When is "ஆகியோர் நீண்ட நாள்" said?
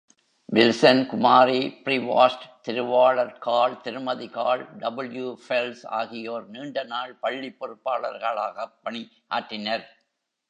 5.99-7.17